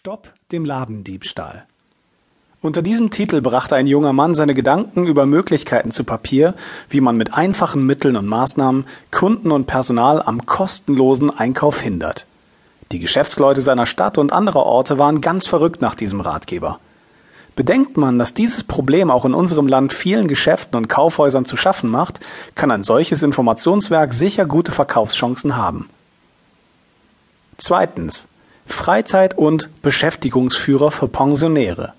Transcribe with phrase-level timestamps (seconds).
[0.00, 1.66] Stopp dem Ladendiebstahl.
[2.62, 6.54] Unter diesem Titel brachte ein junger Mann seine Gedanken über Möglichkeiten zu Papier,
[6.88, 12.24] wie man mit einfachen Mitteln und Maßnahmen Kunden und Personal am kostenlosen Einkauf hindert.
[12.92, 16.80] Die Geschäftsleute seiner Stadt und anderer Orte waren ganz verrückt nach diesem Ratgeber.
[17.54, 21.90] Bedenkt man, dass dieses Problem auch in unserem Land vielen Geschäften und Kaufhäusern zu schaffen
[21.90, 22.20] macht,
[22.54, 25.90] kann ein solches Informationswerk sicher gute Verkaufschancen haben.
[27.58, 28.28] Zweitens.
[28.72, 31.92] Freizeit- und Beschäftigungsführer für Pensionäre.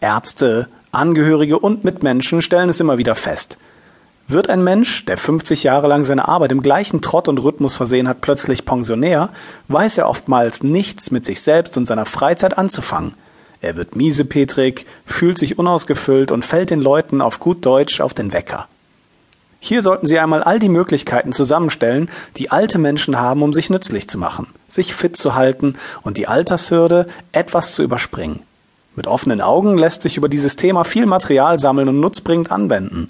[0.00, 3.58] Ärzte, Angehörige und Mitmenschen stellen es immer wieder fest.
[4.26, 8.08] Wird ein Mensch, der 50 Jahre lang seine Arbeit im gleichen Trott und Rhythmus versehen
[8.08, 9.28] hat, plötzlich Pensionär,
[9.68, 13.14] weiß er oftmals nichts mit sich selbst und seiner Freizeit anzufangen.
[13.60, 18.32] Er wird miesepetrig, fühlt sich unausgefüllt und fällt den Leuten auf gut Deutsch auf den
[18.32, 18.68] Wecker.
[19.66, 24.06] Hier sollten Sie einmal all die Möglichkeiten zusammenstellen, die alte Menschen haben, um sich nützlich
[24.06, 28.40] zu machen, sich fit zu halten und die Altershürde etwas zu überspringen.
[28.94, 33.06] Mit offenen Augen lässt sich über dieses Thema viel Material sammeln und nutzbringend anwenden.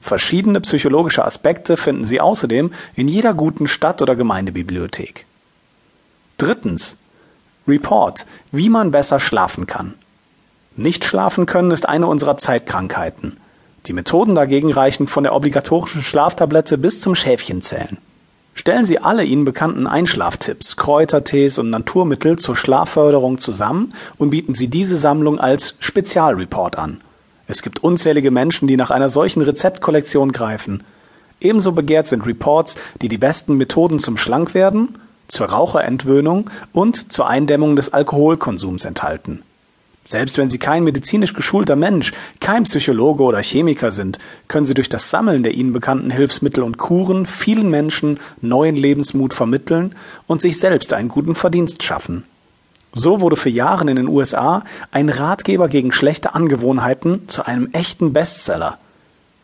[0.00, 5.26] Verschiedene psychologische Aspekte finden Sie außerdem in jeder guten Stadt- oder Gemeindebibliothek.
[6.38, 6.96] Drittens.
[7.68, 9.92] Report, wie man besser schlafen kann.
[10.74, 13.36] Nicht schlafen können ist eine unserer Zeitkrankheiten.
[13.86, 17.98] Die Methoden dagegen reichen von der obligatorischen Schlaftablette bis zum Schäfchenzählen.
[18.54, 24.66] Stellen Sie alle Ihnen bekannten Einschlaftipps, Kräutertees und Naturmittel zur Schlafförderung zusammen und bieten Sie
[24.66, 27.00] diese Sammlung als Spezialreport an.
[27.46, 30.82] Es gibt unzählige Menschen, die nach einer solchen Rezeptkollektion greifen.
[31.40, 37.76] Ebenso begehrt sind Reports, die die besten Methoden zum Schlankwerden, zur Raucherentwöhnung und zur Eindämmung
[37.76, 39.42] des Alkoholkonsums enthalten.
[40.08, 44.88] Selbst wenn Sie kein medizinisch geschulter Mensch, kein Psychologe oder Chemiker sind, können Sie durch
[44.88, 49.94] das Sammeln der Ihnen bekannten Hilfsmittel und Kuren vielen Menschen neuen Lebensmut vermitteln
[50.26, 52.24] und sich selbst einen guten Verdienst schaffen.
[52.94, 58.14] So wurde für Jahre in den USA ein Ratgeber gegen schlechte Angewohnheiten zu einem echten
[58.14, 58.78] Bestseller.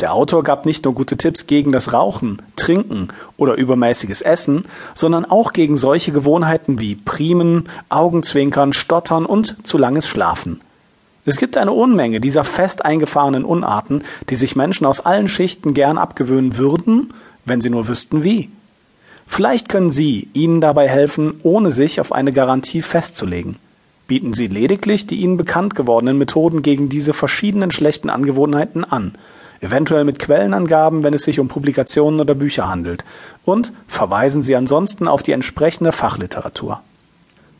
[0.00, 4.64] Der Autor gab nicht nur gute Tipps gegen das Rauchen, Trinken oder übermäßiges Essen,
[4.94, 10.60] sondern auch gegen solche Gewohnheiten wie Priemen, Augenzwinkern, Stottern und zu langes Schlafen.
[11.26, 15.96] Es gibt eine Unmenge dieser fest eingefahrenen Unarten, die sich Menschen aus allen Schichten gern
[15.96, 17.14] abgewöhnen würden,
[17.44, 18.50] wenn sie nur wüssten wie.
[19.26, 23.56] Vielleicht können Sie ihnen dabei helfen, ohne sich auf eine Garantie festzulegen.
[24.06, 29.16] Bieten Sie lediglich die Ihnen bekannt gewordenen Methoden gegen diese verschiedenen schlechten Angewohnheiten an–
[29.60, 33.04] eventuell mit Quellenangaben, wenn es sich um Publikationen oder Bücher handelt,
[33.44, 36.80] und verweisen Sie ansonsten auf die entsprechende Fachliteratur.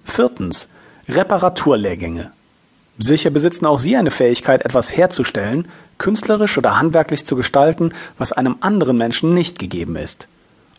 [0.05, 0.69] Viertens.
[1.09, 2.33] Reparaturlehrgänge.
[2.99, 5.69] Sicher besitzen auch Sie eine Fähigkeit, etwas herzustellen,
[5.99, 10.29] künstlerisch oder handwerklich zu gestalten, was einem anderen Menschen nicht gegeben ist.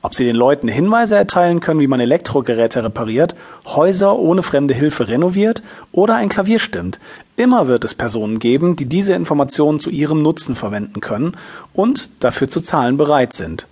[0.05, 3.33] Ob sie den Leuten Hinweise erteilen können, wie man Elektrogeräte repariert,
[3.65, 6.99] Häuser ohne fremde Hilfe renoviert oder ein Klavier stimmt,
[7.37, 11.35] immer wird es Personen geben, die diese Informationen zu ihrem Nutzen verwenden können
[11.73, 13.65] und dafür zu zahlen bereit sind.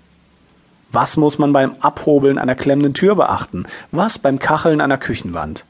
[0.92, 3.68] Was muss man beim Abhobeln einer klemmenden Tür beachten?
[3.92, 5.66] Was beim Kacheln einer Küchenwand?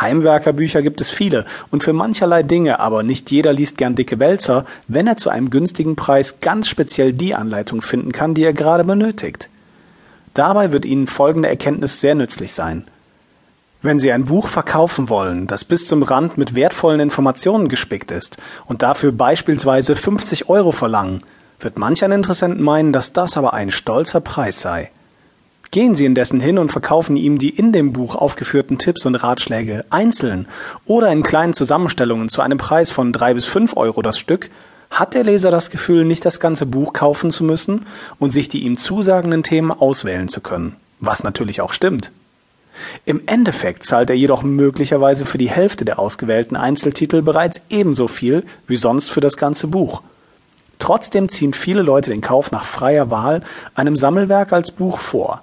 [0.00, 4.64] Heimwerkerbücher gibt es viele und für mancherlei Dinge, aber nicht jeder liest gern dicke Wälzer,
[4.86, 8.84] wenn er zu einem günstigen Preis ganz speziell die Anleitung finden kann, die er gerade
[8.84, 9.50] benötigt.
[10.34, 12.84] Dabei wird Ihnen folgende Erkenntnis sehr nützlich sein.
[13.82, 18.38] Wenn Sie ein Buch verkaufen wollen, das bis zum Rand mit wertvollen Informationen gespickt ist
[18.66, 21.22] und dafür beispielsweise 50 Euro verlangen,
[21.60, 24.90] wird manch ein Interessent meinen, dass das aber ein stolzer Preis sei.
[25.70, 29.84] Gehen Sie indessen hin und verkaufen ihm die in dem Buch aufgeführten Tipps und Ratschläge
[29.90, 30.46] einzeln
[30.86, 34.50] oder in kleinen Zusammenstellungen zu einem Preis von drei bis fünf Euro das Stück,
[34.94, 37.86] hat der Leser das Gefühl, nicht das ganze Buch kaufen zu müssen
[38.18, 40.76] und sich die ihm zusagenden Themen auswählen zu können.
[41.00, 42.10] Was natürlich auch stimmt.
[43.04, 48.44] Im Endeffekt zahlt er jedoch möglicherweise für die Hälfte der ausgewählten Einzeltitel bereits ebenso viel
[48.66, 50.02] wie sonst für das ganze Buch.
[50.78, 53.42] Trotzdem ziehen viele Leute den Kauf nach freier Wahl
[53.74, 55.42] einem Sammelwerk als Buch vor.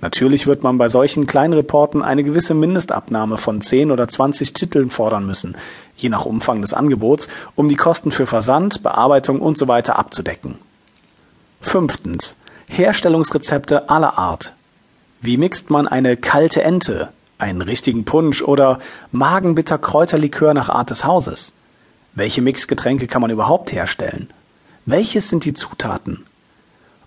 [0.00, 4.90] Natürlich wird man bei solchen kleinen Reporten eine gewisse Mindestabnahme von 10 oder 20 Titeln
[4.90, 5.56] fordern müssen,
[5.96, 9.82] je nach Umfang des Angebots, um die Kosten für Versand, Bearbeitung usw.
[9.84, 10.58] So abzudecken.
[11.60, 12.36] Fünftens.
[12.66, 14.54] Herstellungsrezepte aller Art.
[15.20, 18.78] Wie mixt man eine kalte Ente, einen richtigen Punsch oder
[19.10, 21.52] magenbitter Kräuterlikör nach Art des Hauses?
[22.14, 24.28] Welche Mixgetränke kann man überhaupt herstellen?
[24.84, 26.24] Welches sind die Zutaten?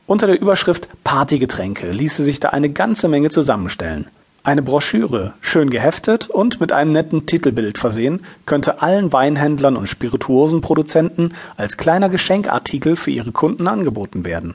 [0.07, 4.07] Unter der Überschrift Partygetränke ließe sich da eine ganze Menge zusammenstellen.
[4.45, 11.33] Eine Broschüre, schön geheftet und mit einem netten Titelbild versehen, könnte allen Weinhändlern und Spirituosenproduzenten
[11.57, 14.53] als kleiner Geschenkartikel für ihre Kunden angeboten werden.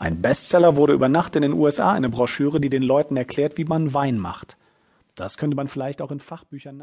[0.00, 3.64] Ein Bestseller wurde über Nacht in den USA eine Broschüre, die den Leuten erklärt, wie
[3.64, 4.56] man Wein macht.
[5.14, 6.76] Das könnte man vielleicht auch in Fachbüchern